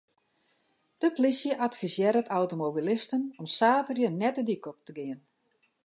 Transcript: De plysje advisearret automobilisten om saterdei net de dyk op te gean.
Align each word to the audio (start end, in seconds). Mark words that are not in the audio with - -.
De 1.01 1.09
plysje 1.17 1.53
advisearret 1.67 2.31
automobilisten 2.39 3.21
om 3.41 3.47
saterdei 3.57 4.09
net 4.21 4.35
de 4.37 4.43
dyk 4.49 4.63
op 4.73 4.79
te 4.85 4.91
gean. 4.97 5.19